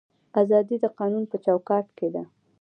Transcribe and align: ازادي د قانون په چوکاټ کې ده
ازادي 0.41 0.75
د 0.81 0.85
قانون 0.99 1.23
په 1.31 1.37
چوکاټ 1.45 1.85
کې 1.97 2.07
ده 2.13 2.23